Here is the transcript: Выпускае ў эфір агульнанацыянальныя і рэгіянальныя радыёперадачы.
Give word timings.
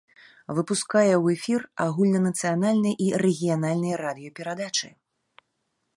Выпускае 0.59 1.11
ў 1.17 1.25
эфір 1.35 1.61
агульнанацыянальныя 1.85 2.95
і 3.09 3.13
рэгіянальныя 3.27 3.95
радыёперадачы. 4.05 4.89